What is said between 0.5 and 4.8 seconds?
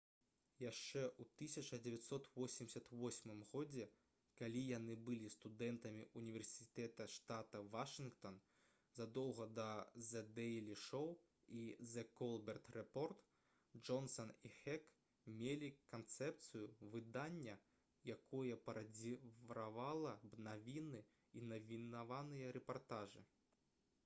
яшчэ ў 1988 годзе калі